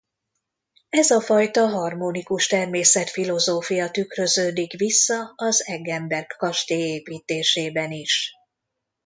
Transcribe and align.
Ez 0.89 1.09
a 1.11 1.21
fajta 1.21 1.65
harmonikus 1.67 2.47
természetfilozófia 2.47 3.91
tükröződik 3.91 4.71
vissza 4.73 5.33
az 5.35 5.67
Eggenberg-kastély 5.67 6.81
építésében 6.89 7.91
is. 7.91 8.31